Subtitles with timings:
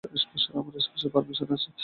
[0.51, 1.69] আমার special permission আছে।